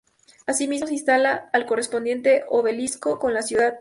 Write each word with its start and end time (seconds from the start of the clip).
Asimismo, 0.47 0.87
se 0.87 0.93
instala 0.95 1.51
el 1.53 1.67
correspondiente 1.67 2.43
obelisco 2.49 3.19
en 3.27 3.33
la 3.35 3.43
ciudad. 3.43 3.69